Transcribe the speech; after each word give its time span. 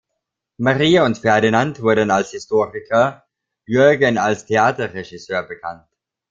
Maria 0.57 1.05
und 1.05 1.19
Ferdinand 1.19 1.79
wurden 1.83 2.09
als 2.09 2.31
Historiker, 2.31 3.23
Jürgen 3.67 4.17
als 4.17 4.47
Theaterregisseur 4.47 5.43
bekannt. 5.43 5.85